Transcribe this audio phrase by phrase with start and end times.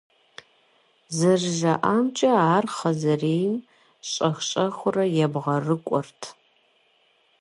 [1.15, 3.53] Зэрыжаӏэмкӏэ, ар Хъэзэрейм
[4.09, 6.21] щӏэх-щӏэхыурэ ебгъэрыкӏуэрт.